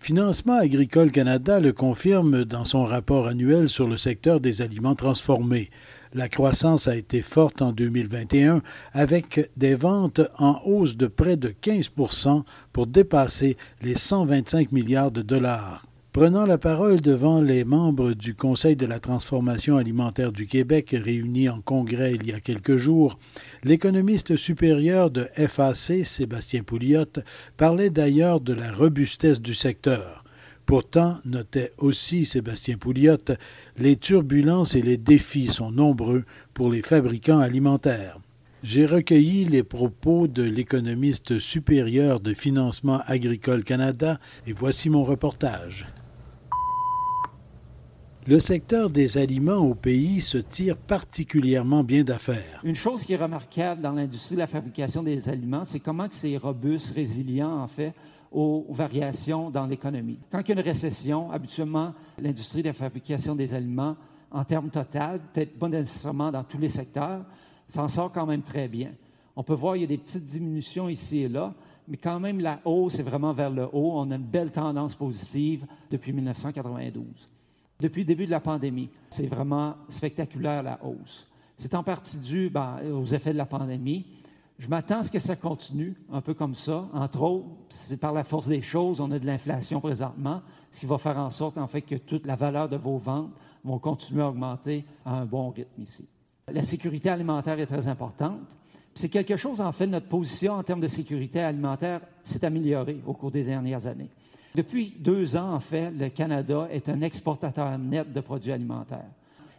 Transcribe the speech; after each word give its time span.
Financement 0.00 0.58
Agricole 0.58 1.10
Canada 1.10 1.60
le 1.60 1.72
confirme 1.72 2.44
dans 2.44 2.64
son 2.64 2.84
rapport 2.84 3.26
annuel 3.26 3.68
sur 3.68 3.86
le 3.86 3.96
secteur 3.96 4.40
des 4.40 4.62
aliments 4.62 4.94
transformés. 4.94 5.70
La 6.14 6.28
croissance 6.28 6.88
a 6.88 6.96
été 6.96 7.20
forte 7.20 7.60
en 7.60 7.72
2021 7.72 8.62
avec 8.92 9.50
des 9.56 9.74
ventes 9.74 10.22
en 10.38 10.60
hausse 10.64 10.96
de 10.96 11.06
près 11.06 11.36
de 11.36 11.48
15% 11.48 12.42
pour 12.72 12.86
dépasser 12.86 13.56
les 13.82 13.96
125 13.96 14.72
milliards 14.72 15.10
de 15.10 15.22
dollars. 15.22 15.82
Prenant 16.12 16.46
la 16.46 16.56
parole 16.56 17.02
devant 17.02 17.42
les 17.42 17.64
membres 17.64 18.12
du 18.14 18.34
Conseil 18.34 18.76
de 18.76 18.86
la 18.86 18.98
transformation 18.98 19.76
alimentaire 19.76 20.32
du 20.32 20.46
Québec 20.46 20.96
réunis 20.98 21.50
en 21.50 21.60
congrès 21.60 22.14
il 22.14 22.26
y 22.26 22.32
a 22.32 22.40
quelques 22.40 22.76
jours, 22.76 23.18
l'économiste 23.62 24.36
supérieur 24.36 25.10
de 25.10 25.28
FAC, 25.36 26.06
Sébastien 26.06 26.62
Pouliot, 26.62 27.22
parlait 27.58 27.90
d'ailleurs 27.90 28.40
de 28.40 28.54
la 28.54 28.72
robustesse 28.72 29.40
du 29.40 29.54
secteur. 29.54 30.24
Pourtant, 30.64 31.18
notait 31.26 31.72
aussi 31.76 32.24
Sébastien 32.24 32.78
Pouliot, 32.78 33.16
les 33.76 33.96
turbulences 33.96 34.74
et 34.74 34.82
les 34.82 34.96
défis 34.96 35.48
sont 35.48 35.70
nombreux 35.70 36.24
pour 36.54 36.70
les 36.70 36.82
fabricants 36.82 37.40
alimentaires. 37.40 38.18
J'ai 38.64 38.86
recueilli 38.86 39.44
les 39.44 39.62
propos 39.62 40.26
de 40.26 40.42
l'économiste 40.42 41.38
supérieur 41.38 42.18
de 42.18 42.34
Financement 42.34 43.00
Agricole 43.06 43.62
Canada 43.62 44.18
et 44.48 44.52
voici 44.52 44.90
mon 44.90 45.04
reportage. 45.04 45.86
Le 48.26 48.40
secteur 48.40 48.90
des 48.90 49.16
aliments 49.16 49.58
au 49.58 49.76
pays 49.76 50.20
se 50.20 50.38
tire 50.38 50.76
particulièrement 50.76 51.84
bien 51.84 52.02
d'affaires. 52.02 52.60
Une 52.64 52.74
chose 52.74 53.04
qui 53.04 53.12
est 53.12 53.16
remarquable 53.16 53.80
dans 53.80 53.92
l'industrie 53.92 54.34
de 54.34 54.40
la 54.40 54.48
fabrication 54.48 55.04
des 55.04 55.28
aliments, 55.28 55.64
c'est 55.64 55.78
comment 55.78 56.08
c'est 56.10 56.36
robuste, 56.36 56.96
résilient 56.96 57.60
en 57.60 57.68
fait 57.68 57.94
aux 58.32 58.66
variations 58.70 59.50
dans 59.50 59.66
l'économie. 59.66 60.18
Quand 60.32 60.40
il 60.40 60.48
y 60.48 60.50
a 60.50 60.54
une 60.60 60.66
récession, 60.66 61.30
habituellement, 61.30 61.94
l'industrie 62.20 62.62
de 62.62 62.68
la 62.68 62.74
fabrication 62.74 63.36
des 63.36 63.54
aliments, 63.54 63.96
en 64.32 64.44
termes 64.44 64.68
total, 64.68 65.20
peut-être 65.32 65.56
pas 65.58 65.68
nécessairement 65.68 66.32
dans 66.32 66.42
tous 66.42 66.58
les 66.58 66.68
secteurs, 66.68 67.24
s'en 67.68 67.88
sort 67.88 68.12
quand 68.12 68.26
même 68.26 68.42
très 68.42 68.68
bien. 68.68 68.92
On 69.36 69.42
peut 69.42 69.54
voir, 69.54 69.76
il 69.76 69.80
y 69.82 69.84
a 69.84 69.88
des 69.88 69.98
petites 69.98 70.26
diminutions 70.26 70.88
ici 70.88 71.20
et 71.20 71.28
là, 71.28 71.54
mais 71.86 71.96
quand 71.96 72.20
même, 72.20 72.40
la 72.40 72.60
hausse 72.64 72.98
est 72.98 73.02
vraiment 73.02 73.32
vers 73.32 73.50
le 73.50 73.64
haut. 73.64 73.92
On 73.94 74.10
a 74.10 74.16
une 74.16 74.22
belle 74.22 74.50
tendance 74.50 74.94
positive 74.94 75.64
depuis 75.90 76.12
1992 76.12 77.28
depuis 77.80 78.02
le 78.02 78.06
début 78.06 78.26
de 78.26 78.30
la 78.30 78.40
pandémie. 78.40 78.90
C'est 79.10 79.26
vraiment 79.26 79.76
spectaculaire 79.88 80.62
la 80.62 80.82
hausse. 80.84 81.26
C'est 81.56 81.74
en 81.74 81.82
partie 81.82 82.18
dû 82.18 82.50
ben, 82.50 82.78
aux 82.92 83.06
effets 83.06 83.32
de 83.32 83.38
la 83.38 83.46
pandémie. 83.46 84.06
Je 84.58 84.68
m'attends 84.68 85.00
à 85.00 85.02
ce 85.04 85.10
que 85.10 85.20
ça 85.20 85.36
continue 85.36 85.94
un 86.12 86.20
peu 86.20 86.34
comme 86.34 86.54
ça. 86.54 86.88
Entre 86.92 87.20
autres, 87.22 87.46
c'est 87.68 87.96
par 87.96 88.12
la 88.12 88.24
force 88.24 88.48
des 88.48 88.62
choses, 88.62 89.00
on 89.00 89.10
a 89.12 89.18
de 89.18 89.26
l'inflation 89.26 89.80
présentement, 89.80 90.42
ce 90.72 90.80
qui 90.80 90.86
va 90.86 90.98
faire 90.98 91.18
en 91.18 91.30
sorte 91.30 91.58
en 91.58 91.68
fait 91.68 91.82
que 91.82 91.94
toute 91.94 92.26
la 92.26 92.34
valeur 92.34 92.68
de 92.68 92.76
vos 92.76 92.98
ventes 92.98 93.30
vont 93.64 93.78
continuer 93.78 94.22
à 94.22 94.28
augmenter 94.28 94.84
à 95.04 95.20
un 95.20 95.26
bon 95.26 95.50
rythme 95.50 95.82
ici. 95.82 96.08
La 96.52 96.62
sécurité 96.62 97.10
alimentaire 97.10 97.58
est 97.58 97.66
très 97.66 97.88
importante. 97.88 98.56
C'est 98.94 99.08
quelque 99.08 99.36
chose, 99.36 99.60
en 99.60 99.72
fait, 99.72 99.86
notre 99.86 100.08
position 100.08 100.54
en 100.54 100.62
termes 100.62 100.80
de 100.80 100.88
sécurité 100.88 101.40
alimentaire 101.40 102.00
s'est 102.24 102.44
améliorée 102.44 103.00
au 103.06 103.12
cours 103.12 103.30
des 103.30 103.44
dernières 103.44 103.86
années. 103.86 104.10
Depuis 104.54 104.96
deux 104.98 105.36
ans, 105.36 105.52
en 105.52 105.60
fait, 105.60 105.90
le 105.90 106.08
Canada 106.08 106.66
est 106.70 106.88
un 106.88 107.00
exportateur 107.02 107.78
net 107.78 108.12
de 108.12 108.20
produits 108.20 108.52
alimentaires. 108.52 109.10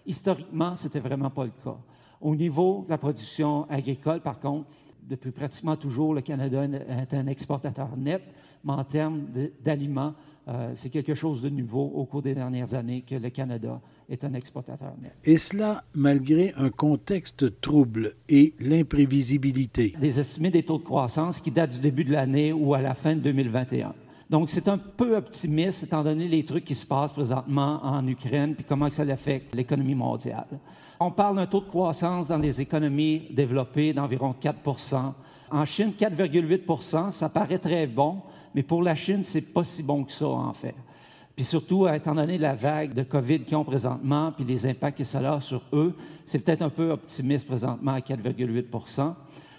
Historiquement, 0.06 0.76
ce 0.76 0.86
n'était 0.86 1.00
vraiment 1.00 1.30
pas 1.30 1.46
le 1.46 1.52
cas. 1.64 1.78
Au 2.22 2.36
niveau 2.36 2.84
de 2.86 2.90
la 2.90 2.98
production 2.98 3.70
agricole, 3.70 4.20
par 4.20 4.40
contre, 4.40 4.66
depuis 5.08 5.32
pratiquement 5.32 5.76
toujours, 5.76 6.14
le 6.14 6.22
Canada 6.22 6.64
est 6.64 7.14
un 7.14 7.28
exportateur 7.28 7.96
net, 7.96 8.22
mais 8.64 8.74
en 8.74 8.84
termes 8.84 9.22
d'aliments, 9.64 10.14
euh, 10.48 10.72
c'est 10.74 10.90
quelque 10.90 11.14
chose 11.14 11.42
de 11.42 11.50
nouveau 11.50 11.92
au 11.96 12.06
cours 12.06 12.22
des 12.22 12.34
dernières 12.34 12.74
années 12.74 13.04
que 13.08 13.16
le 13.16 13.30
Canada 13.30 13.80
est 14.10 14.24
un 14.24 14.34
exportateur 14.34 14.94
net. 15.02 15.14
Et 15.24 15.38
cela 15.38 15.84
malgré 15.94 16.54
un 16.58 16.72
contexte 16.72 17.62
trouble 17.62 18.16
et 18.28 18.56
l'imprévisibilité. 18.60 19.96
Des 20.00 20.20
estimés 20.20 20.50
des 20.50 20.64
taux 20.64 20.80
de 20.80 20.84
croissance 20.84 21.40
qui 21.40 21.52
datent 21.52 21.72
du 21.72 21.80
début 21.80 22.04
de 22.04 22.12
l'année 22.12 22.52
ou 22.52 22.74
à 22.74 22.82
la 22.82 22.96
fin 22.96 23.16
de 23.16 23.22
2021. 23.22 23.94
Donc, 24.30 24.50
c'est 24.52 24.68
un 24.68 24.78
peu 24.78 25.16
optimiste 25.16 25.84
étant 25.84 26.04
donné 26.04 26.28
les 26.28 26.46
trucs 26.46 26.66
qui 26.66 26.76
se 26.76 26.86
passent 26.86 27.14
présentement 27.14 27.80
en 27.84 28.08
Ukraine 28.08 28.54
puis 28.54 28.64
comment 28.64 28.90
ça 28.92 29.04
affecte 29.04 29.56
l'économie 29.56 29.96
mondiale. 29.96 30.48
On 31.00 31.12
parle 31.12 31.38
d'un 31.38 31.48
taux 31.48 31.62
de 31.62 31.68
croissance 31.68 32.28
dans 32.28 32.38
les 32.38 32.62
économies 32.62 33.28
développées 33.32 33.94
d'environ 33.94 34.34
4 34.34 34.60
En 35.52 35.66
Chine, 35.66 35.94
4,8% 35.98 37.12
ça 37.12 37.30
paraît 37.30 37.58
très 37.58 37.88
bon, 37.88 38.22
mais 38.54 38.64
pour 38.64 38.82
la 38.82 38.96
Chine, 38.96 39.24
c'est 39.24 39.42
pas 39.42 39.64
si 39.64 39.84
bon 39.84 40.04
que 40.04 40.12
ça, 40.12 40.28
en 40.28 40.54
fait. 40.54 40.76
Puis 41.36 41.46
surtout, 41.46 41.88
étant 41.88 42.16
donné 42.16 42.38
la 42.38 42.54
vague 42.54 42.94
de 42.94 43.04
COVID 43.04 43.42
qu'ils 43.42 43.56
ont 43.56 43.64
présentement, 43.64 44.32
puis 44.34 44.44
les 44.44 44.66
impacts 44.66 44.98
que 44.98 45.04
ça 45.06 45.20
a 45.20 45.40
sur 45.40 45.62
eux, 45.72 45.96
c'est 46.26 46.40
peut-être 46.40 46.62
un 46.62 46.70
peu 46.70 46.92
optimiste 46.92 47.48
présentement 47.48 47.94
à 47.94 48.00
4,8% 48.00 49.14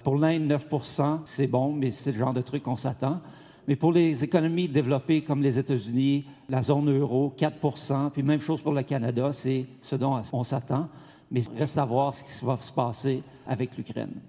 Pour 0.04 0.16
l'Inde, 0.16 0.52
9% 0.52 1.20
c'est 1.24 1.46
bon, 1.46 1.72
mais 1.72 1.90
c'est 1.90 2.12
le 2.12 2.18
genre 2.18 2.34
de 2.34 2.42
truc 2.42 2.64
qu'on 2.64 2.76
s'attend. 2.76 3.20
Mais 3.66 3.76
pour 3.76 3.92
les 3.92 4.22
économies 4.22 4.68
développées 4.68 5.22
comme 5.22 5.42
les 5.42 5.58
États-Unis, 5.58 6.26
la 6.48 6.60
zone 6.60 6.90
euro, 6.94 7.34
4% 7.38 8.10
puis 8.10 8.22
même 8.22 8.40
chose 8.40 8.60
pour 8.60 8.72
le 8.72 8.82
Canada, 8.82 9.32
c'est 9.32 9.66
ce 9.80 9.96
dont 9.96 10.20
on 10.32 10.44
s'attend. 10.44 10.88
Mais 11.30 11.40
il 11.40 11.58
reste 11.58 11.78
à 11.78 11.84
voir 11.84 12.12
ce 12.12 12.24
qui 12.24 12.44
va 12.44 12.58
se 12.60 12.72
passer 12.72 13.22
avec 13.46 13.76
l'Ukraine. 13.76 14.20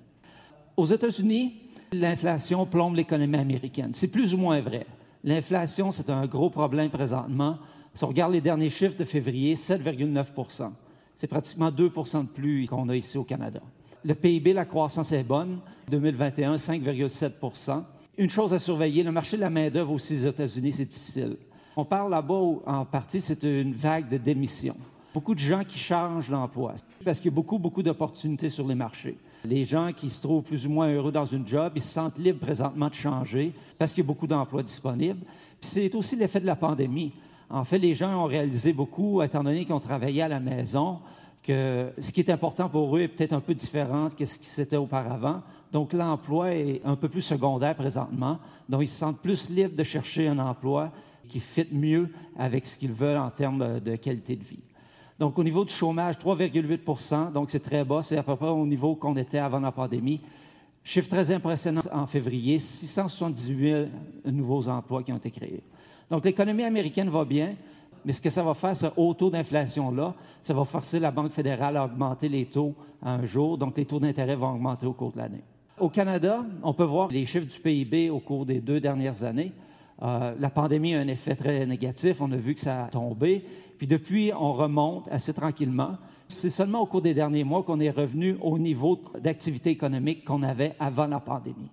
Aux 0.78 0.86
États-Unis, 0.86 1.56
l'inflation 1.92 2.66
plombe 2.66 2.96
l'économie 2.96 3.38
américaine. 3.38 3.92
C'est 3.94 4.08
plus 4.08 4.34
ou 4.34 4.38
moins 4.38 4.62
vrai. 4.62 4.86
L'inflation, 5.24 5.92
c'est 5.92 6.09
un 6.09 6.26
gros 6.26 6.50
problème 6.50 6.90
présentement. 6.90 7.58
Si 7.94 8.04
on 8.04 8.08
regarde 8.08 8.34
les 8.34 8.42
derniers 8.42 8.70
chiffres 8.70 8.98
de 8.98 9.04
février, 9.04 9.56
7,9% 9.56 10.72
C'est 11.16 11.28
pratiquement 11.28 11.70
2% 11.70 12.22
de 12.22 12.28
plus 12.28 12.68
qu'on 12.68 12.90
a 12.90 12.96
ici 12.96 13.18
au 13.18 13.24
Canada. 13.24 13.62
Le 14.04 14.16
PIB, 14.16 14.54
la 14.54 14.66
croissance 14.66 15.12
est 15.12 15.24
bonne. 15.24 15.59
2021, 15.90 16.56
5,7 16.56 17.84
une 18.18 18.30
chose 18.30 18.53
à 18.53 18.59
surveiller, 18.59 19.03
le 19.03 19.12
marché 19.12 19.38
de 19.38 19.42
la 19.42 19.50
main-d'œuvre 19.50 19.94
aussi 19.94 20.14
aux 20.16 20.30
États-Unis, 20.30 20.74
c'est 20.74 20.86
difficile. 20.86 21.38
On 21.76 21.86
parle 21.86 22.12
là-bas, 22.12 22.42
en 22.66 22.86
partie, 22.86 23.22
c'est 23.22 23.42
une 23.44 23.74
vague 23.74 24.09
de 24.09 24.18
démission. 24.18 24.76
Beaucoup 25.14 25.34
de 25.34 25.40
gens 25.40 25.64
qui 25.64 25.80
changent 25.80 26.30
d'emploi 26.30 26.76
parce 27.03 27.20
qu'il 27.20 27.32
y 27.32 27.34
a 27.34 27.36
beaucoup, 27.36 27.58
beaucoup 27.58 27.82
d'opportunités 27.82 28.50
sur 28.50 28.68
les 28.68 28.76
marchés. 28.76 29.18
Les 29.44 29.66
gens 29.66 29.91
qui 29.91 30.09
se 30.09 30.22
trouvent 30.22 30.44
plus 30.44 30.68
ou 30.68 30.69
moins 30.69 30.94
heureux 30.94 31.12
dans 31.12 31.25
une 31.25 31.47
job, 31.47 31.74
ils 31.75 31.81
se 31.81 31.94
sentent 31.94 32.19
libres 32.19 32.40
présentement 32.40 32.90
de 32.90 32.94
changer 32.94 33.53
parce 33.78 33.91
qu'il 33.91 34.03
y 34.03 34.06
a 34.06 34.07
beaucoup 34.07 34.28
d'emplois 34.28 34.62
disponibles. 34.62 35.25
Puis 35.59 35.69
c'est 35.69 35.96
aussi 35.96 36.16
l'effet 36.16 36.40
de 36.40 36.46
la 36.46 36.56
pandémie. 36.56 37.12
En 37.50 37.63
fait, 37.63 37.79
les 37.79 37.96
gens 37.96 38.24
ont 38.24 38.28
réalisé 38.28 38.72
beaucoup, 38.72 39.22
étant 39.22 39.44
donné 39.44 39.66
qu'ils 39.66 39.74
ont 39.74 39.79
travaillé 39.79 40.22
à 40.22 40.28
la 40.28 40.40
maison, 40.40 41.00
que 41.44 41.91
ce 42.00 42.12
qui 42.12 42.22
est 42.22 42.29
important 42.29 42.69
pour 42.69 42.96
eux 42.96 43.02
est 43.02 43.07
peut-être 43.07 43.34
un 43.34 43.40
peu 43.40 43.56
différent 43.56 44.09
que 44.09 44.25
ce 44.25 44.38
qui 44.38 44.47
c'était 44.47 44.78
auparavant. 44.78 45.41
Donc, 45.72 45.94
l'emploi 45.94 46.53
est 46.53 46.81
un 46.85 46.96
peu 46.96 47.09
plus 47.09 47.22
secondaire 47.22 47.75
présentement. 47.75 48.40
Donc, 48.69 48.84
ils 48.84 48.88
se 48.88 48.97
sentent 48.97 49.19
plus 49.19 49.50
libres 49.50 49.75
de 49.75 49.84
chercher 49.84 50.28
un 50.28 50.40
emploi 50.40 50.91
qui 51.28 51.40
fit 51.40 51.68
mieux 51.72 52.09
avec 52.38 52.66
ce 52.66 52.78
qu'ils 52.78 52.91
veulent 52.91 53.18
en 53.18 53.31
termes 53.31 53.79
de 53.79 53.96
qualité 53.96 54.35
de 54.35 54.43
vie. 54.43 54.59
Donc, 55.22 55.38
au 55.38 55.44
niveau 55.44 55.64
du 55.64 55.72
chômage, 55.72 56.16
3,8 56.18 57.32
donc 57.32 57.52
c'est 57.52 57.59
très 57.59 57.85
bas. 57.85 58.02
C'est 58.02 58.18
à 58.18 58.23
peu 58.23 58.35
près 58.35 58.50
au 58.50 58.66
niveau 58.66 58.96
qu'on 58.96 59.16
était 59.16 59.38
avant 59.38 59.59
la 59.59 59.72
pandémie. 59.72 60.20
Chiffre 60.84 61.08
très 61.08 61.29
impressionnant 61.29 61.82
en 61.94 62.08
février, 62.08 62.58
678 62.58 63.70
000 64.26 64.35
nouveaux 64.35 64.68
emplois 64.68 65.03
qui 65.03 65.14
ont 65.14 65.18
été 65.18 65.29
créés. 65.29 65.62
Donc, 66.09 66.26
l'économie 66.26 66.64
américaine 66.64 67.08
va 67.08 67.23
bien, 67.23 67.53
mais 68.03 68.14
ce 68.14 68.20
que 68.20 68.32
ça 68.32 68.41
va 68.41 68.56
faire, 68.56 68.76
ce 68.76 68.88
haut 68.97 69.14
taux 69.14 69.29
d'inflation-là, 69.29 70.16
ça 70.41 70.56
va 70.56 70.66
forcer 70.66 71.00
la 71.00 71.12
Banque 71.12 71.34
fédérale 71.34 71.78
à 71.78 71.85
augmenter 71.85 72.28
les 72.28 72.46
taux 72.47 72.74
un 73.03 73.24
jour, 73.24 73.59
donc 73.59 73.78
les 73.78 73.85
taux 73.85 74.00
d'intérêt 74.00 74.35
vont 74.35 74.56
augmenter 74.56 74.88
au 74.88 74.94
cours 74.94 75.12
de 75.12 75.20
l'année. 75.20 75.44
Au 75.79 75.90
Canada, 75.90 76.44
on 76.64 76.74
peut 76.74 76.84
voir 76.84 77.09
les 77.09 77.28
chiffres 77.28 77.46
du 77.46 77.59
PIB 77.59 78.09
au 78.09 78.22
cours 78.22 78.47
des 78.47 78.59
deux 78.59 78.79
dernières 78.79 79.24
années. 79.24 79.52
Euh, 80.02 80.34
la 80.40 80.50
pandémie 80.50 80.96
a 80.96 81.00
un 81.00 81.08
effet 81.08 81.36
très 81.36 81.66
négatif, 81.66 82.22
on 82.22 82.32
a 82.32 82.38
vu 82.38 82.56
que 82.56 82.62
ça 82.62 82.86
a 82.86 82.88
tombé, 82.88 83.46
puis 83.78 83.88
depuis, 83.88 84.32
on 84.34 84.53
remonte 84.53 85.08
assez 85.09 85.34
tranquillement. 85.34 85.98
C'est 86.28 86.50
seulement 86.50 86.82
au 86.82 86.86
cours 86.86 87.02
des 87.02 87.14
derniers 87.14 87.44
mois 87.44 87.64
qu'on 87.64 87.80
est 87.80 87.90
revenu 87.90 88.38
au 88.42 88.58
niveau 88.58 89.00
d'activité 89.20 89.70
économique 89.70 90.24
qu'on 90.26 90.44
avait 90.44 90.74
avant 90.80 91.08
la 91.08 91.20
pandémie. 91.20 91.70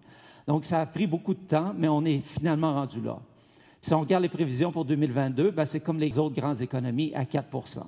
Donc, 0.47 0.65
ça 0.65 0.81
a 0.81 0.87
pris 0.87 1.07
beaucoup 1.07 1.35
de 1.35 1.41
temps, 1.41 1.73
mais 1.77 1.89
on 1.89 2.05
est 2.05 2.21
finalement 2.21 2.75
rendu 2.75 3.01
là. 3.01 3.19
Si 3.81 3.95
on 3.95 4.01
regarde 4.01 4.23
les 4.23 4.29
prévisions 4.29 4.73
pour 4.73 4.85
2022, 4.85 5.51
ben, 5.51 5.65
c'est 5.65 5.81
comme 5.81 5.99
les 5.99 6.19
autres 6.19 6.35
grandes 6.35 6.61
économies 6.61 7.13
à 7.15 7.25
4% 7.25 7.83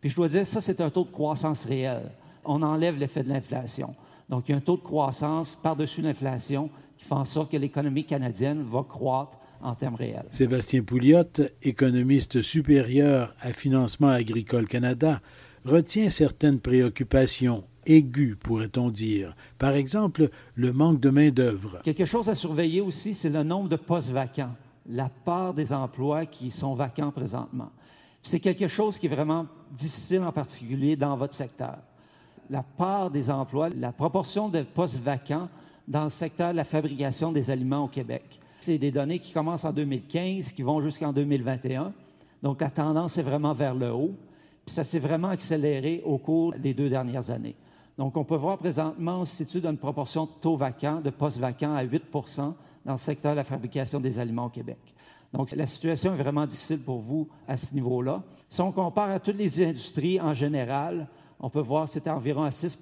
Puis 0.00 0.10
je 0.10 0.16
dois 0.16 0.28
dire, 0.28 0.46
ça, 0.46 0.60
c'est 0.60 0.80
un 0.80 0.90
taux 0.90 1.04
de 1.04 1.10
croissance 1.10 1.64
réel. 1.64 2.10
On 2.44 2.62
enlève 2.62 2.98
l'effet 2.98 3.22
de 3.22 3.28
l'inflation. 3.28 3.94
Donc, 4.28 4.48
il 4.48 4.52
y 4.52 4.54
a 4.54 4.58
un 4.58 4.60
taux 4.60 4.76
de 4.76 4.82
croissance 4.82 5.56
par-dessus 5.62 6.02
l'inflation 6.02 6.68
qui 6.98 7.04
fait 7.04 7.14
en 7.14 7.24
sorte 7.24 7.52
que 7.52 7.56
l'économie 7.56 8.04
canadienne 8.04 8.62
va 8.62 8.82
croître 8.82 9.38
en 9.62 9.74
termes 9.74 9.94
réels. 9.94 10.26
Sébastien 10.30 10.82
Pouliot, 10.82 11.24
économiste 11.62 12.42
supérieur 12.42 13.34
à 13.40 13.52
Financement 13.52 14.08
agricole 14.08 14.66
Canada, 14.66 15.20
retient 15.64 16.10
certaines 16.10 16.60
préoccupations 16.60 17.64
aiguës, 17.86 18.36
pourrait-on 18.38 18.90
dire. 18.90 19.34
Par 19.58 19.72
exemple, 19.72 20.30
le 20.54 20.72
manque 20.72 21.00
de 21.00 21.10
main-d'œuvre. 21.10 21.80
Quelque 21.82 22.04
chose 22.04 22.28
à 22.28 22.34
surveiller 22.34 22.80
aussi, 22.80 23.14
c'est 23.14 23.30
le 23.30 23.42
nombre 23.42 23.68
de 23.68 23.76
postes 23.76 24.10
vacants, 24.10 24.54
la 24.88 25.08
part 25.08 25.54
des 25.54 25.72
emplois 25.72 26.26
qui 26.26 26.50
sont 26.50 26.74
vacants 26.74 27.10
présentement. 27.10 27.70
C'est 28.22 28.40
quelque 28.40 28.68
chose 28.68 28.98
qui 28.98 29.06
est 29.06 29.10
vraiment 29.10 29.46
difficile, 29.72 30.22
en 30.22 30.32
particulier 30.32 30.96
dans 30.96 31.16
votre 31.16 31.34
secteur. 31.34 31.78
La 32.50 32.62
part 32.62 33.10
des 33.10 33.30
emplois, 33.30 33.68
la 33.68 33.92
proportion 33.92 34.48
de 34.48 34.62
postes 34.62 34.98
vacants 34.98 35.48
dans 35.86 36.04
le 36.04 36.10
secteur 36.10 36.52
de 36.52 36.56
la 36.56 36.64
fabrication 36.64 37.32
des 37.32 37.50
aliments 37.50 37.84
au 37.84 37.88
Québec. 37.88 38.40
C'est 38.60 38.78
des 38.78 38.90
données 38.90 39.18
qui 39.18 39.32
commencent 39.32 39.64
en 39.64 39.72
2015, 39.72 40.52
qui 40.52 40.62
vont 40.62 40.80
jusqu'en 40.80 41.12
2021. 41.12 41.92
Donc, 42.42 42.60
la 42.60 42.70
tendance 42.70 43.18
est 43.18 43.22
vraiment 43.22 43.52
vers 43.52 43.74
le 43.74 43.92
haut. 43.92 44.14
Ça 44.66 44.84
s'est 44.84 44.98
vraiment 44.98 45.28
accéléré 45.28 46.02
au 46.04 46.18
cours 46.18 46.52
des 46.54 46.74
deux 46.74 46.88
dernières 46.88 47.30
années. 47.30 47.56
Donc, 47.98 48.16
on 48.16 48.24
peut 48.24 48.36
voir 48.36 48.58
présentement, 48.58 49.20
on 49.20 49.24
se 49.24 49.36
situe 49.36 49.60
dans 49.60 49.70
une 49.70 49.78
proportion 49.78 50.26
de 50.26 50.30
taux 50.40 50.56
vacants, 50.56 51.00
de 51.00 51.10
postes 51.10 51.38
vacants 51.38 51.74
à 51.74 51.82
8 51.82 52.02
dans 52.84 52.92
le 52.92 52.98
secteur 52.98 53.32
de 53.32 53.36
la 53.36 53.44
fabrication 53.44 54.00
des 54.00 54.18
aliments 54.18 54.46
au 54.46 54.50
Québec. 54.50 54.78
Donc, 55.32 55.52
la 55.52 55.66
situation 55.66 56.12
est 56.12 56.22
vraiment 56.22 56.46
difficile 56.46 56.78
pour 56.78 57.00
vous 57.00 57.28
à 57.48 57.56
ce 57.56 57.74
niveau-là. 57.74 58.22
Si 58.48 58.60
on 58.60 58.70
compare 58.70 59.10
à 59.10 59.18
toutes 59.18 59.36
les 59.36 59.64
industries 59.64 60.20
en 60.20 60.34
général, 60.34 61.08
on 61.40 61.50
peut 61.50 61.60
voir 61.60 61.86
que 61.86 61.90
c'est 61.90 62.08
environ 62.08 62.44
à 62.44 62.50
6 62.50 62.78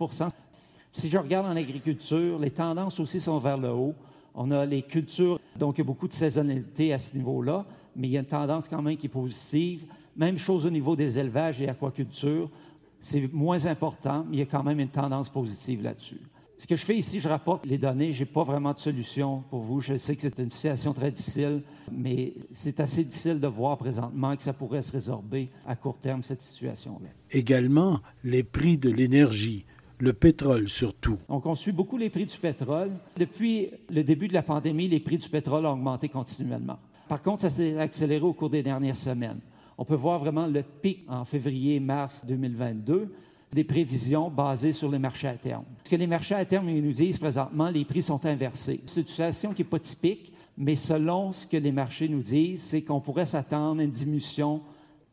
Si 0.92 1.08
je 1.08 1.18
regarde 1.18 1.46
en 1.46 1.56
agriculture, 1.56 2.38
les 2.38 2.50
tendances 2.50 3.00
aussi 3.00 3.20
sont 3.20 3.38
vers 3.38 3.56
le 3.56 3.70
haut. 3.70 3.94
On 4.34 4.50
a 4.50 4.66
les 4.66 4.82
cultures, 4.82 5.38
donc 5.56 5.78
il 5.78 5.80
y 5.80 5.82
a 5.82 5.84
beaucoup 5.84 6.08
de 6.08 6.12
saisonnalité 6.12 6.92
à 6.92 6.98
ce 6.98 7.16
niveau-là, 7.16 7.64
mais 7.94 8.08
il 8.08 8.10
y 8.10 8.16
a 8.16 8.20
une 8.20 8.26
tendance 8.26 8.68
quand 8.68 8.82
même 8.82 8.96
qui 8.96 9.06
est 9.06 9.10
positive. 9.10 9.86
Même 10.16 10.38
chose 10.38 10.66
au 10.66 10.70
niveau 10.70 10.96
des 10.96 11.18
élevages 11.18 11.60
et 11.60 11.68
aquaculture. 11.68 12.50
C'est 13.00 13.32
moins 13.32 13.66
important, 13.66 14.24
mais 14.28 14.36
il 14.36 14.38
y 14.40 14.42
a 14.42 14.46
quand 14.46 14.62
même 14.62 14.80
une 14.80 14.88
tendance 14.88 15.28
positive 15.28 15.82
là-dessus. 15.82 16.20
Ce 16.56 16.66
que 16.66 16.76
je 16.76 16.84
fais 16.84 16.96
ici, 16.96 17.20
je 17.20 17.28
rapporte 17.28 17.66
les 17.66 17.78
données. 17.78 18.12
Je 18.12 18.20
n'ai 18.20 18.30
pas 18.30 18.44
vraiment 18.44 18.72
de 18.72 18.78
solution 18.78 19.42
pour 19.50 19.60
vous. 19.60 19.80
Je 19.80 19.98
sais 19.98 20.14
que 20.14 20.22
c'est 20.22 20.38
une 20.38 20.50
situation 20.50 20.92
très 20.92 21.10
difficile, 21.10 21.62
mais 21.90 22.32
c'est 22.52 22.80
assez 22.80 23.04
difficile 23.04 23.40
de 23.40 23.46
voir 23.48 23.76
présentement 23.76 24.36
que 24.36 24.42
ça 24.42 24.52
pourrait 24.52 24.82
se 24.82 24.92
résorber 24.92 25.50
à 25.66 25.74
court 25.74 25.98
terme, 25.98 26.22
cette 26.22 26.40
situation-là. 26.40 27.08
Également, 27.30 28.00
les 28.22 28.44
prix 28.44 28.78
de 28.78 28.88
l'énergie 28.88 29.66
le 30.04 30.12
pétrole 30.12 30.68
surtout. 30.68 31.16
On 31.28 31.54
suit 31.54 31.72
beaucoup 31.72 31.96
les 31.96 32.10
prix 32.10 32.26
du 32.26 32.36
pétrole. 32.36 32.90
Depuis 33.16 33.70
le 33.90 34.04
début 34.04 34.28
de 34.28 34.34
la 34.34 34.42
pandémie, 34.42 34.86
les 34.86 35.00
prix 35.00 35.16
du 35.16 35.28
pétrole 35.28 35.64
ont 35.64 35.72
augmenté 35.72 36.10
continuellement. 36.10 36.78
Par 37.08 37.22
contre, 37.22 37.40
ça 37.40 37.50
s'est 37.50 37.78
accéléré 37.78 38.22
au 38.22 38.34
cours 38.34 38.50
des 38.50 38.62
dernières 38.62 38.96
semaines. 38.96 39.40
On 39.78 39.84
peut 39.84 39.94
voir 39.94 40.18
vraiment 40.18 40.46
le 40.46 40.62
pic 40.62 41.04
en 41.08 41.24
février-mars 41.24 42.24
2022 42.26 43.12
des 43.52 43.64
prévisions 43.64 44.30
basées 44.30 44.72
sur 44.72 44.90
les 44.90 44.98
marchés 44.98 45.28
à 45.28 45.34
terme. 45.34 45.64
Ce 45.84 45.90
que 45.90 45.96
les 45.96 46.06
marchés 46.06 46.34
à 46.34 46.44
terme 46.44 46.70
nous 46.70 46.92
disent 46.92 47.18
présentement, 47.18 47.70
les 47.70 47.84
prix 47.84 48.02
sont 48.02 48.24
inversés. 48.26 48.80
C'est 48.86 49.00
une 49.00 49.06
situation 49.06 49.52
qui 49.52 49.62
n'est 49.62 49.68
pas 49.68 49.78
typique, 49.78 50.32
mais 50.58 50.76
selon 50.76 51.32
ce 51.32 51.46
que 51.46 51.56
les 51.56 51.72
marchés 51.72 52.08
nous 52.08 52.22
disent, 52.22 52.62
c'est 52.62 52.82
qu'on 52.82 53.00
pourrait 53.00 53.26
s'attendre 53.26 53.80
à 53.80 53.84
une 53.84 53.90
diminution 53.90 54.60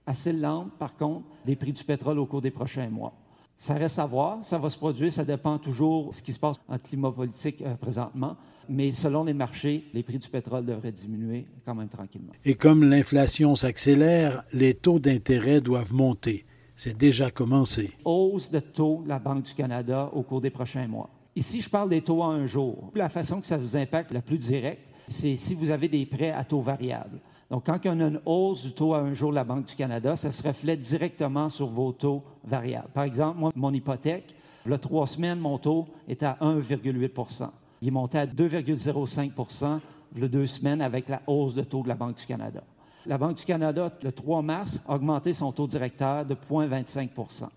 assez 0.06 0.34
lente, 0.34 0.72
par 0.78 0.96
contre, 0.96 1.26
des 1.46 1.56
prix 1.56 1.72
du 1.72 1.84
pétrole 1.84 2.20
au 2.20 2.26
cours 2.26 2.42
des 2.42 2.52
prochains 2.52 2.90
mois. 2.90 3.14
Ça 3.62 3.76
reste 3.76 4.00
à 4.00 4.08
voir, 4.08 4.44
ça 4.44 4.58
va 4.58 4.72
se 4.72 4.78
produire, 4.80 5.14
ça 5.14 5.24
dépend 5.24 5.60
toujours 5.60 6.10
de 6.10 6.16
ce 6.16 6.24
qui 6.24 6.34
se 6.34 6.40
passe 6.40 6.56
en 6.68 6.80
climat 6.80 7.12
politique 7.12 7.62
euh, 7.62 7.76
présentement, 7.76 8.36
mais 8.68 8.92
selon 8.92 9.24
les 9.24 9.36
marchés, 9.36 9.84
les 9.94 10.02
prix 10.02 10.18
du 10.18 10.28
pétrole 10.28 10.66
devraient 10.66 10.92
diminuer 10.92 11.46
quand 11.64 11.76
même 11.76 11.88
tranquillement. 11.88 12.34
Et 12.44 12.56
comme 12.56 12.84
l'inflation 12.84 13.56
s'accélère, 13.56 14.44
les 14.52 14.74
taux 14.74 14.98
d'intérêt 14.98 15.62
doivent 15.62 15.94
monter. 15.94 16.44
C'est 16.76 16.98
déjà 16.98 17.30
commencé. 17.30 17.92
Hausse 18.04 18.50
de 18.50 18.62
taux 18.62 19.04
de 19.04 19.10
la 19.10 19.20
Banque 19.20 19.44
du 19.44 19.54
Canada 19.54 20.10
au 20.12 20.24
cours 20.24 20.42
des 20.42 20.50
prochains 20.50 20.88
mois. 20.88 21.12
Ici, 21.36 21.62
je 21.62 21.70
parle 21.70 21.90
des 21.90 22.02
taux 22.02 22.24
à 22.24 22.30
un 22.30 22.48
jour. 22.48 22.90
La 22.96 23.10
façon 23.10 23.40
que 23.40 23.46
ça 23.46 23.58
vous 23.58 23.78
impacte 23.78 24.12
la 24.12 24.24
plus 24.24 24.40
directe, 24.40 24.82
c'est 25.08 25.36
si 25.36 25.54
vous 25.54 25.70
avez 25.70 25.88
des 25.88 26.08
prêts 26.08 26.32
à 26.32 26.44
taux 26.44 26.62
variable. 26.62 27.20
Donc, 27.52 27.66
quand 27.66 27.78
on 27.86 28.00
a 28.00 28.06
une 28.06 28.22
hausse 28.26 28.64
du 28.64 28.72
taux 28.72 28.94
à 28.94 29.00
un 29.00 29.14
jour 29.14 29.32
de 29.32 29.36
la 29.36 29.44
Banque 29.44 29.66
du 29.66 29.76
Canada, 29.76 30.16
ça 30.16 30.32
se 30.32 30.42
reflète 30.42 30.80
directement 30.80 31.50
sur 31.50 31.68
vos 31.68 31.92
taux 31.92 32.24
variables. 32.46 32.88
Par 32.94 33.04
exemple, 33.04 33.40
moi, 33.40 33.52
mon 33.54 33.74
hypothèque, 33.74 34.34
il 34.66 34.72
y 34.72 34.74
a 34.74 34.78
trois 34.78 35.06
semaines, 35.06 35.38
mon 35.38 35.58
taux 35.58 35.86
est 36.08 36.24
à 36.24 36.38
1,8% 36.40 37.50
Il 37.82 37.90
est 37.90 37.92
monté 37.92 38.18
à 38.18 38.26
2,05 38.26 39.80
il 40.16 40.22
y 40.22 40.26
a 40.26 40.28
deux 40.30 40.48
semaines 40.48 40.82
avec 40.82 41.10
la 41.10 41.22
hausse 41.28 41.54
de 41.54 41.64
taux 41.64 41.84
de 41.84 41.90
la 41.90 41.96
Banque 41.96 42.16
du 42.16 42.26
Canada. 42.26 42.64
La 43.06 43.18
Banque 43.18 43.36
du 43.36 43.44
Canada, 43.44 43.92
le 44.02 44.12
3 44.14 44.42
mars, 44.42 44.82
a 44.88 44.96
augmenté 44.96 45.34
son 45.34 45.52
taux 45.52 45.68
directeur 45.68 46.26
de 46.26 46.36
0,25% 46.36 47.50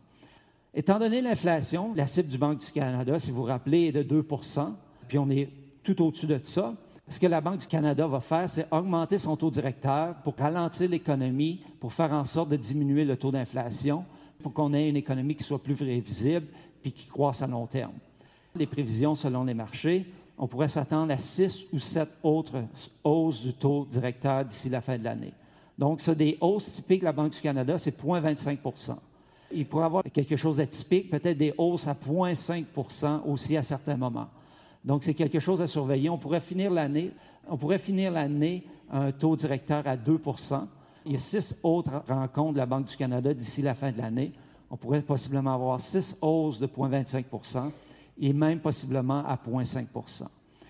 Étant 0.75 0.99
donné 0.99 1.23
l'inflation, 1.23 1.93
la 1.94 2.08
cible 2.08 2.29
du 2.29 2.38
Banque 2.38 2.58
du 2.58 2.73
Canada, 2.73 3.17
si 3.20 3.31
vous 3.31 3.38
vous 3.38 3.43
rappelez, 3.44 3.87
est 3.87 3.93
de 3.93 4.23
2% 4.23 4.73
puis 5.06 5.19
on 5.19 5.31
est 5.31 5.50
tout 5.85 6.02
au-dessus 6.02 6.26
de 6.26 6.41
ça. 6.43 6.75
Ce 7.06 7.20
que 7.20 7.26
la 7.26 7.40
Banque 7.40 7.60
du 7.60 7.66
Canada 7.66 8.06
va 8.06 8.20
faire, 8.20 8.48
c'est 8.48 8.66
augmenter 8.70 9.18
son 9.18 9.36
taux 9.36 9.50
directeur 9.50 10.14
pour 10.16 10.34
ralentir 10.36 10.88
l'économie, 10.88 11.60
pour 11.78 11.92
faire 11.92 12.12
en 12.12 12.24
sorte 12.24 12.48
de 12.48 12.56
diminuer 12.56 13.04
le 13.04 13.16
taux 13.16 13.30
d'inflation, 13.30 14.04
pour 14.42 14.54
qu'on 14.54 14.72
ait 14.72 14.88
une 14.88 14.96
économie 14.96 15.34
qui 15.34 15.44
soit 15.44 15.62
plus 15.62 15.74
prévisible 15.74 16.46
puis 16.82 16.92
qui 16.92 17.06
croisse 17.06 17.42
à 17.42 17.46
long 17.46 17.66
terme. 17.66 17.94
Les 18.54 18.66
prévisions 18.66 19.14
selon 19.14 19.44
les 19.44 19.54
marchés, 19.54 20.06
on 20.38 20.46
pourrait 20.46 20.68
s'attendre 20.68 21.12
à 21.12 21.18
six 21.18 21.66
ou 21.72 21.78
sept 21.78 22.08
autres 22.22 22.64
hausses 23.02 23.42
du 23.42 23.52
taux 23.52 23.86
directeur 23.90 24.44
d'ici 24.44 24.68
la 24.68 24.80
fin 24.80 24.98
de 24.98 25.04
l'année. 25.04 25.32
Donc, 25.78 26.00
ça, 26.00 26.14
des 26.14 26.38
hausses 26.40 26.70
typiques 26.70 27.00
de 27.00 27.06
la 27.06 27.12
Banque 27.12 27.32
du 27.32 27.40
Canada, 27.40 27.76
c'est 27.78 27.98
0,25% 27.98 28.96
Il 29.52 29.66
pourrait 29.66 29.82
y 29.82 29.86
avoir 29.86 30.02
quelque 30.04 30.36
chose 30.36 30.56
d'atypique, 30.58 31.10
peut-être 31.10 31.36
des 31.36 31.52
hausses 31.58 31.88
à 31.88 31.94
0,5% 31.94 33.22
aussi 33.26 33.56
à 33.56 33.62
certains 33.62 33.96
moments. 33.96 34.28
Donc, 34.84 35.04
c'est 35.04 35.14
quelque 35.14 35.40
chose 35.40 35.60
à 35.62 35.66
surveiller. 35.66 36.10
On 36.10 36.19
pourrait 36.19 36.40
finir 36.40 36.70
l'année, 36.70 37.10
on 37.48 37.56
pourrait 37.56 37.78
finir 37.78 38.12
l'année 38.12 38.64
un 38.90 39.12
taux 39.12 39.34
directeur 39.34 39.86
à 39.86 39.96
2 39.96 40.20
Il 41.06 41.12
y 41.12 41.14
a 41.14 41.19
six 41.19 41.58
autres 41.62 42.02
rencontres 42.08 42.52
de 42.52 42.58
la 42.58 42.66
Banque 42.66 42.86
du 42.86 42.96
Canada 42.96 43.32
d'ici 43.32 43.62
la 43.62 43.75
fin 43.75 43.91
de 43.91 43.98
l'année. 43.98 44.32
On 44.70 44.76
pourrait 44.76 45.03
possiblement 45.03 45.55
avoir 45.55 45.81
six 45.81 46.19
hausses 46.20 46.58
de 46.58 46.67
0,25% 46.67 47.70
et 48.20 48.32
même 48.32 48.60
possiblement 48.60 49.24
à 49.26 49.36
0,5% 49.36 50.24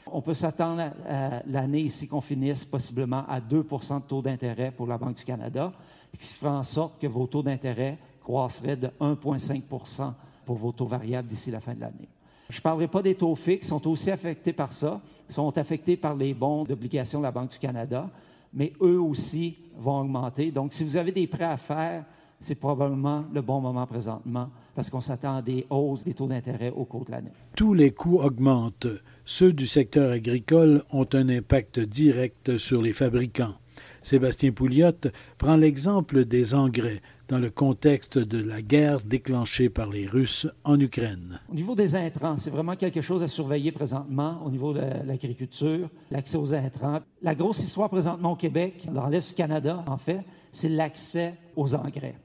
On 0.06 0.23
peut 0.23 0.35
s'attendre 0.35 0.92
à, 1.09 1.42
l'année 1.47 1.80
ici 1.80 2.06
qu'on 2.06 2.21
finisse 2.21 2.64
possiblement 2.64 3.25
à 3.28 3.40
2% 3.40 4.02
de 4.02 4.06
taux 4.06 4.23
d'intérêt 4.23 4.71
pour 4.71 4.87
la 4.87 4.99
Banque 4.99 5.16
du 5.16 5.25
Canada, 5.25 5.73
ce 6.12 6.18
qui 6.18 6.35
ferait 6.35 6.50
en 6.50 6.62
sorte 6.62 7.00
que 7.00 7.06
vos 7.06 7.26
taux 7.26 7.42
d'intérêt 7.42 7.99
croisseraient 8.23 8.76
de 8.76 8.88
1,5% 9.00 10.12
pour 10.47 10.56
vos 10.56 10.73
taux 10.73 10.87
variables 10.87 11.28
d'ici 11.28 11.50
la 11.50 11.61
fin 11.61 11.75
de 11.75 11.80
l'année. 11.80 12.09
Je 12.48 12.58
ne 12.58 12.62
parlerai 12.62 12.88
pas 12.88 13.02
des 13.02 13.14
taux 13.14 13.34
fixes, 13.34 13.68
sont 13.68 13.86
aussi 13.88 14.10
affectés 14.10 14.52
par 14.52 14.72
ça, 14.72 15.00
sont 15.28 15.56
affectés 15.56 15.96
par 15.96 16.14
les 16.14 16.34
bons 16.34 16.64
d'obligation 16.64 17.18
de 17.18 17.24
la 17.24 17.30
Banque 17.30 17.52
du 17.52 17.58
Canada, 17.58 18.10
mais 18.52 18.72
eux 18.80 19.00
aussi 19.00 19.56
vont 19.76 20.00
augmenter. 20.00 20.50
Donc, 20.50 20.72
si 20.72 20.84
vous 20.84 20.96
avez 20.96 21.12
des 21.12 21.26
prêts 21.26 21.44
à 21.44 21.56
faire, 21.56 22.04
c'est 22.40 22.54
probablement 22.54 23.24
le 23.32 23.40
bon 23.40 23.60
moment 23.60 23.86
présentement 23.86 24.50
parce 24.74 24.90
qu'on 24.90 25.00
s'attend 25.00 25.36
à 25.36 25.42
des 25.42 25.66
hausses 25.70 26.04
des 26.04 26.14
taux 26.14 26.26
d'intérêt 26.26 26.70
au 26.70 26.84
cours 26.84 27.04
de 27.04 27.12
l'année. 27.12 27.30
Tous 27.56 27.72
les 27.72 27.92
coûts 27.92 28.18
augmentent. 28.18 28.86
Ceux 29.24 29.52
du 29.52 29.66
secteur 29.66 30.10
agricole 30.10 30.82
ont 30.90 31.06
un 31.14 31.28
impact 31.28 31.80
direct 31.80 32.58
sur 32.58 32.82
les 32.82 32.92
fabricants. 32.92 33.54
Sébastien 34.02 34.52
Pouliot 34.52 34.92
prend 35.38 35.56
l'exemple 35.56 36.26
des 36.26 36.54
engrais 36.54 37.00
dans 37.28 37.38
le 37.38 37.50
contexte 37.50 38.19
de 38.19 38.43
la 38.43 38.62
guerre 38.62 39.00
déclenchée 39.00 39.69
par 39.69 39.88
les 39.90 40.07
Russes 40.07 40.47
en 40.64 40.78
Ukraine. 40.78 41.40
Au 41.50 41.54
niveau 41.54 41.75
des 41.75 41.97
intrants, 41.97 42.37
c'est 42.37 42.50
vraiment 42.50 42.76
quelque 42.76 43.00
chose 43.00 43.23
à 43.23 43.28
surveiller 43.28 43.73
présentement 43.73 44.43
au 44.45 44.50
niveau 44.50 44.73
de 44.73 44.83
l'agriculture, 45.04 45.88
l'accès 46.11 46.37
aux 46.37 46.52
intrants. 46.52 47.00
La 47.23 47.35
grosse 47.35 47.61
histoire 47.61 47.88
présentement 47.88 48.33
au 48.33 48.37
Québec, 48.37 48.87
dans 48.93 49.09
l'Est 49.09 49.28
du 49.28 49.35
Canada, 49.35 49.83
en 49.87 49.97
fait, 49.97 50.21
c'est 50.52 50.69
l'accès 50.69 51.35
aux 51.57 51.75
engrais. 51.75 52.16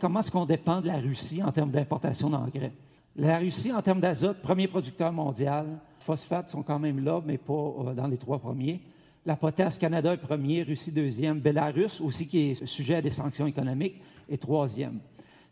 Comment 0.00 0.20
est-ce 0.20 0.30
qu'on 0.30 0.46
dépend 0.46 0.80
de 0.80 0.86
la 0.86 0.98
Russie 0.98 1.42
en 1.42 1.52
termes 1.52 1.70
d'importation 1.70 2.30
d'engrais? 2.30 2.72
La 3.16 3.38
Russie, 3.38 3.72
en 3.72 3.82
termes 3.82 4.00
d'azote, 4.00 4.40
premier 4.42 4.68
producteur 4.68 5.12
mondial. 5.12 5.66
Phosphates 5.98 6.50
sont 6.50 6.62
quand 6.62 6.78
même 6.78 7.04
là, 7.04 7.20
mais 7.26 7.36
pas 7.36 7.52
euh, 7.52 7.94
dans 7.94 8.06
les 8.06 8.16
trois 8.16 8.38
premiers. 8.38 8.80
La 9.28 9.36
potasse, 9.36 9.76
Canada 9.76 10.14
est 10.14 10.16
premier, 10.16 10.62
Russie 10.62 10.90
deuxième, 10.90 11.38
Bélarus 11.38 12.00
aussi 12.00 12.26
qui 12.26 12.52
est 12.52 12.64
sujet 12.64 12.94
à 12.94 13.02
des 13.02 13.10
sanctions 13.10 13.46
économiques 13.46 14.00
est 14.26 14.38
troisième. 14.38 15.00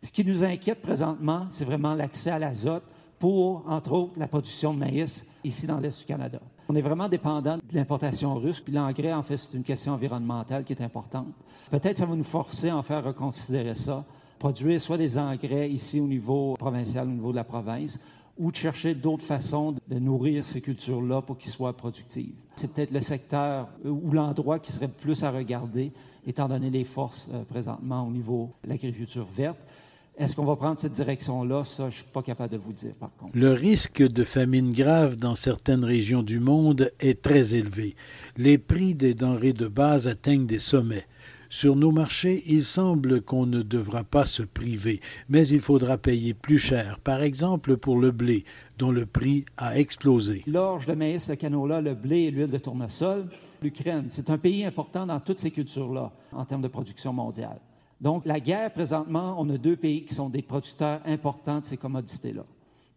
Ce 0.01 0.09
qui 0.09 0.25
nous 0.25 0.43
inquiète 0.43 0.81
présentement, 0.81 1.45
c'est 1.51 1.63
vraiment 1.63 1.93
l'accès 1.93 2.31
à 2.31 2.39
l'azote 2.39 2.81
pour, 3.19 3.63
entre 3.67 3.91
autres, 3.91 4.13
la 4.17 4.27
production 4.27 4.73
de 4.73 4.79
maïs 4.79 5.23
ici 5.43 5.67
dans 5.67 5.79
l'Est 5.79 5.99
du 5.99 6.05
Canada. 6.05 6.39
On 6.67 6.75
est 6.75 6.81
vraiment 6.81 7.07
dépendant 7.07 7.57
de 7.57 7.75
l'importation 7.75 8.33
russe, 8.33 8.59
puis 8.61 8.73
l'engrais, 8.73 9.13
en 9.13 9.21
fait, 9.21 9.37
c'est 9.37 9.53
une 9.53 9.63
question 9.63 9.93
environnementale 9.93 10.63
qui 10.63 10.73
est 10.73 10.81
importante. 10.81 11.27
Peut-être 11.69 11.99
ça 11.99 12.07
va 12.07 12.15
nous 12.15 12.23
forcer 12.23 12.69
à 12.69 12.77
en 12.77 12.81
faire 12.81 13.03
reconsidérer 13.03 13.75
ça, 13.75 14.03
produire 14.39 14.81
soit 14.81 14.97
des 14.97 15.19
engrais 15.19 15.69
ici 15.69 15.99
au 15.99 16.07
niveau 16.07 16.55
provincial, 16.55 17.07
au 17.07 17.11
niveau 17.11 17.29
de 17.29 17.35
la 17.35 17.43
province, 17.43 17.99
ou 18.37 18.51
de 18.51 18.55
chercher 18.55 18.93
d'autres 18.93 19.25
façons 19.25 19.75
de 19.87 19.99
nourrir 19.99 20.45
ces 20.45 20.61
cultures-là 20.61 21.21
pour 21.21 21.37
qu'ils 21.37 21.51
soient 21.51 21.75
productives. 21.75 22.35
C'est 22.55 22.71
peut-être 22.71 22.91
le 22.91 23.01
secteur 23.01 23.67
ou 23.83 24.11
l'endroit 24.11 24.59
qui 24.59 24.71
serait 24.71 24.87
plus 24.87 25.23
à 25.23 25.31
regarder, 25.31 25.91
étant 26.25 26.47
donné 26.47 26.69
les 26.69 26.83
forces 26.83 27.27
euh, 27.33 27.43
présentement 27.43 28.07
au 28.07 28.11
niveau 28.11 28.51
de 28.63 28.69
l'agriculture 28.69 29.27
verte. 29.35 29.57
Est-ce 30.17 30.35
qu'on 30.35 30.45
va 30.45 30.55
prendre 30.55 30.79
cette 30.79 30.93
direction-là? 30.93 31.63
Ça, 31.63 31.83
je 31.83 31.85
ne 31.85 31.91
suis 31.91 32.03
pas 32.11 32.23
capable 32.23 32.51
de 32.51 32.57
vous 32.57 32.73
dire, 32.73 32.93
par 32.99 33.11
contre. 33.19 33.37
Le 33.37 33.51
risque 33.51 34.01
de 34.01 34.23
famine 34.23 34.71
grave 34.71 35.15
dans 35.15 35.35
certaines 35.35 35.83
régions 35.83 36.23
du 36.23 36.39
monde 36.39 36.91
est 36.99 37.21
très 37.21 37.53
élevé. 37.53 37.95
Les 38.35 38.57
prix 38.57 38.95
des 38.95 39.13
denrées 39.13 39.53
de 39.53 39.67
base 39.67 40.07
atteignent 40.07 40.47
des 40.47 40.57
sommets. 40.57 41.05
Sur 41.49 41.77
nos 41.77 41.91
marchés, 41.91 42.43
il 42.45 42.63
semble 42.63 43.21
qu'on 43.21 43.45
ne 43.45 43.61
devra 43.61 44.03
pas 44.03 44.25
se 44.25 44.43
priver, 44.43 44.99
mais 45.29 45.47
il 45.47 45.61
faudra 45.61 45.97
payer 45.97 46.33
plus 46.33 46.59
cher, 46.59 46.99
par 46.99 47.21
exemple 47.21 47.77
pour 47.77 47.97
le 47.99 48.11
blé, 48.11 48.43
dont 48.77 48.91
le 48.91 49.05
prix 49.05 49.45
a 49.55 49.77
explosé. 49.77 50.43
L'orge, 50.45 50.87
le 50.87 50.95
maïs, 50.95 51.29
le 51.29 51.35
canola, 51.35 51.79
le 51.79 51.95
blé 51.95 52.23
et 52.23 52.31
l'huile 52.31 52.51
de 52.51 52.57
tournesol, 52.57 53.29
l'Ukraine, 53.61 54.05
c'est 54.09 54.29
un 54.29 54.37
pays 54.37 54.65
important 54.65 55.05
dans 55.05 55.19
toutes 55.21 55.39
ces 55.39 55.51
cultures-là 55.51 56.11
en 56.33 56.43
termes 56.43 56.61
de 56.61 56.67
production 56.67 57.13
mondiale. 57.13 57.59
Donc, 58.01 58.25
la 58.25 58.39
guerre, 58.39 58.71
présentement, 58.71 59.35
on 59.39 59.49
a 59.49 59.57
deux 59.57 59.77
pays 59.77 60.03
qui 60.03 60.13
sont 60.13 60.29
des 60.29 60.41
producteurs 60.41 60.99
importants 61.05 61.61
de 61.61 61.65
ces 61.65 61.77
commodités-là. 61.77 62.43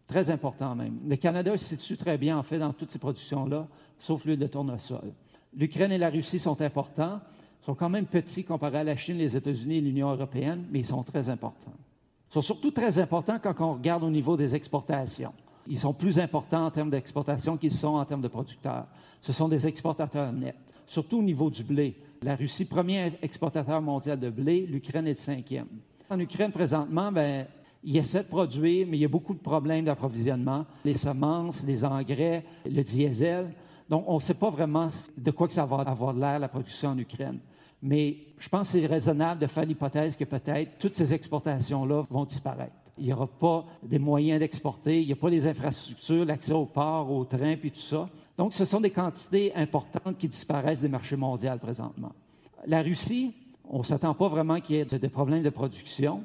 Très 0.07 0.29
importants 0.29 0.75
même. 0.75 0.99
Le 1.07 1.15
Canada 1.15 1.57
se 1.57 1.75
situe 1.75 1.95
très 1.95 2.17
bien, 2.17 2.37
en 2.37 2.43
fait, 2.43 2.59
dans 2.59 2.73
toutes 2.73 2.91
ces 2.91 2.99
productions-là, 2.99 3.67
sauf 3.97 4.25
l'huile 4.25 4.39
de 4.39 4.47
tournesol. 4.47 5.13
L'Ukraine 5.57 5.91
et 5.91 5.97
la 5.97 6.09
Russie 6.09 6.37
sont 6.37 6.61
importants, 6.61 7.21
sont 7.61 7.75
quand 7.75 7.89
même 7.89 8.05
petits 8.05 8.43
comparés 8.43 8.79
à 8.79 8.83
la 8.83 8.95
Chine, 8.95 9.17
les 9.17 9.35
États-Unis 9.37 9.77
et 9.77 9.81
l'Union 9.81 10.11
européenne, 10.11 10.65
mais 10.71 10.79
ils 10.79 10.85
sont 10.85 11.03
très 11.03 11.29
importants. 11.29 11.73
Ils 12.29 12.33
sont 12.33 12.41
surtout 12.41 12.71
très 12.71 12.97
importants 12.97 13.39
quand 13.41 13.59
on 13.59 13.73
regarde 13.73 14.03
au 14.03 14.09
niveau 14.09 14.35
des 14.35 14.55
exportations. 14.55 15.33
Ils 15.67 15.77
sont 15.77 15.93
plus 15.93 16.17
importants 16.17 16.65
en 16.65 16.71
termes 16.71 16.89
d'exportation 16.89 17.57
qu'ils 17.57 17.71
sont 17.71 17.95
en 17.95 18.05
termes 18.05 18.21
de 18.21 18.27
producteurs. 18.27 18.87
Ce 19.21 19.31
sont 19.31 19.47
des 19.47 19.67
exportateurs 19.67 20.33
nets, 20.33 20.55
surtout 20.87 21.19
au 21.19 21.23
niveau 21.23 21.49
du 21.49 21.63
blé. 21.63 21.95
La 22.23 22.35
Russie, 22.35 22.65
premier 22.65 23.13
exportateur 23.21 23.81
mondial 23.81 24.19
de 24.19 24.29
blé, 24.29 24.65
l'Ukraine 24.65 25.07
est 25.07 25.11
le 25.11 25.15
cinquième. 25.15 25.67
En 26.09 26.19
Ukraine, 26.19 26.51
présentement, 26.51 27.11
ben, 27.11 27.45
ils 27.83 27.97
essaient 27.97 28.23
de 28.23 28.27
produire, 28.27 28.87
mais 28.87 28.97
il 28.97 29.01
y 29.01 29.05
a 29.05 29.09
beaucoup 29.09 29.33
de 29.33 29.39
problèmes 29.39 29.85
d'approvisionnement. 29.85 30.65
Les 30.85 30.93
semences, 30.93 31.65
les 31.65 31.83
engrais, 31.83 32.43
le 32.65 32.83
diesel. 32.83 33.53
Donc, 33.91 34.05
on 34.07 34.15
ne 34.15 34.19
sait 34.19 34.35
pas 34.35 34.49
vraiment 34.49 34.87
de 35.17 35.31
quoi 35.31 35.47
que 35.47 35.53
ça 35.53 35.65
va 35.65 35.79
avoir 35.79 36.13
l'air, 36.13 36.39
la 36.39 36.47
production 36.47 36.91
en 36.91 36.97
Ukraine. 36.97 37.39
Mais 37.83 38.19
je 38.37 38.47
pense 38.47 38.71
que 38.71 38.79
c'est 38.79 38.85
raisonnable 38.85 39.41
de 39.41 39.47
faire 39.47 39.65
l'hypothèse 39.65 40.15
que 40.15 40.23
peut-être 40.23 40.77
toutes 40.79 40.95
ces 40.95 41.13
exportations-là 41.13 42.03
vont 42.09 42.23
disparaître. 42.23 42.71
Il 42.97 43.07
n'y 43.07 43.11
aura 43.11 43.27
pas 43.27 43.65
des 43.83 43.99
moyens 43.99 44.39
d'exporter, 44.39 45.01
il 45.01 45.07
n'y 45.07 45.11
a 45.11 45.17
pas 45.17 45.29
les 45.29 45.45
infrastructures, 45.45 46.23
l'accès 46.23 46.53
au 46.53 46.65
port, 46.65 47.11
au 47.11 47.25
train, 47.25 47.57
puis 47.57 47.69
tout 47.69 47.81
ça. 47.81 48.07
Donc, 48.37 48.53
ce 48.53 48.63
sont 48.63 48.79
des 48.79 48.91
quantités 48.91 49.53
importantes 49.55 50.17
qui 50.17 50.29
disparaissent 50.29 50.81
des 50.81 50.87
marchés 50.87 51.17
mondiaux 51.17 51.57
présentement. 51.61 52.13
La 52.65 52.83
Russie, 52.83 53.33
on 53.69 53.79
ne 53.79 53.83
s'attend 53.83 54.13
pas 54.13 54.29
vraiment 54.29 54.61
qu'il 54.61 54.77
y 54.77 54.79
ait 54.79 54.85
des 54.85 55.09
problèmes 55.09 55.43
de 55.43 55.49
production, 55.49 56.23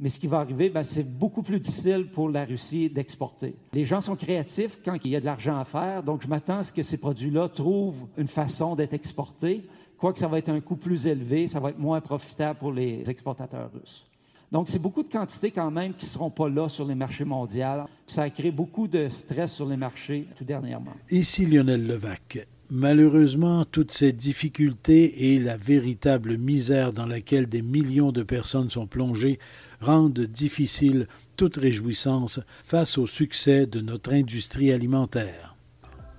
mais 0.00 0.08
ce 0.08 0.18
qui 0.18 0.26
va 0.26 0.38
arriver, 0.38 0.70
ben, 0.70 0.82
c'est 0.82 1.02
beaucoup 1.02 1.42
plus 1.42 1.60
difficile 1.60 2.06
pour 2.10 2.28
la 2.28 2.44
Russie 2.44 2.88
d'exporter. 2.88 3.54
Les 3.72 3.84
gens 3.84 4.00
sont 4.00 4.16
créatifs 4.16 4.78
quand 4.84 4.96
il 5.04 5.10
y 5.10 5.16
a 5.16 5.20
de 5.20 5.24
l'argent 5.24 5.58
à 5.58 5.64
faire, 5.64 6.02
donc 6.02 6.22
je 6.22 6.28
m'attends 6.28 6.58
à 6.58 6.64
ce 6.64 6.72
que 6.72 6.82
ces 6.82 6.98
produits-là 6.98 7.48
trouvent 7.48 8.06
une 8.16 8.28
façon 8.28 8.76
d'être 8.76 8.94
exportés, 8.94 9.64
quoique 9.96 10.18
ça 10.18 10.28
va 10.28 10.38
être 10.38 10.50
un 10.50 10.60
coût 10.60 10.76
plus 10.76 11.06
élevé, 11.06 11.48
ça 11.48 11.60
va 11.60 11.70
être 11.70 11.78
moins 11.78 12.00
profitable 12.00 12.58
pour 12.58 12.72
les 12.72 13.08
exportateurs 13.10 13.70
russes. 13.72 14.06
Donc, 14.50 14.68
c'est 14.68 14.78
beaucoup 14.78 15.02
de 15.02 15.08
quantités 15.08 15.50
quand 15.50 15.70
même 15.70 15.92
qui 15.92 16.06
ne 16.06 16.10
seront 16.10 16.30
pas 16.30 16.48
là 16.48 16.70
sur 16.70 16.86
les 16.86 16.94
marchés 16.94 17.24
mondiaux. 17.24 17.84
Ça 18.06 18.22
a 18.22 18.30
créé 18.30 18.50
beaucoup 18.50 18.88
de 18.88 19.08
stress 19.10 19.52
sur 19.52 19.66
les 19.66 19.76
marchés 19.76 20.26
tout 20.36 20.44
dernièrement. 20.44 20.94
Ici 21.10 21.44
Lionel 21.44 21.86
Levac. 21.86 22.48
Malheureusement, 22.70 23.64
toutes 23.64 23.92
ces 23.92 24.12
difficultés 24.12 25.32
et 25.32 25.40
la 25.40 25.56
véritable 25.56 26.36
misère 26.36 26.92
dans 26.92 27.06
laquelle 27.06 27.48
des 27.48 27.62
millions 27.62 28.12
de 28.12 28.22
personnes 28.22 28.68
sont 28.68 28.86
plongées 28.86 29.38
rendent 29.80 30.20
difficile 30.20 31.06
toute 31.36 31.56
réjouissance 31.56 32.40
face 32.62 32.98
au 32.98 33.06
succès 33.06 33.66
de 33.66 33.80
notre 33.80 34.12
industrie 34.12 34.70
alimentaire. 34.70 35.56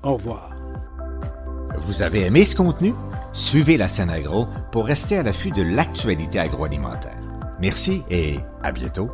Au 0.02 0.14
revoir. 0.14 0.56
Vous 1.82 2.02
avez 2.02 2.22
aimé 2.22 2.46
ce 2.46 2.56
contenu? 2.56 2.94
Suivez 3.32 3.78
la 3.78 3.88
scène 3.88 4.10
agro 4.10 4.48
pour 4.72 4.86
rester 4.86 5.18
à 5.18 5.24
l'affût 5.24 5.52
de 5.52 5.62
l'actualité 5.62 6.40
agroalimentaire. 6.40 7.22
Merci 7.62 8.02
et 8.10 8.40
à 8.64 8.72
bientôt. 8.72 9.10